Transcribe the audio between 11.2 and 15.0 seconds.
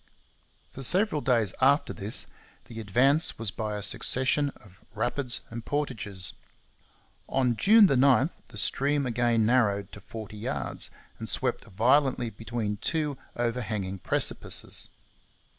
swept violently between two overhanging precipices.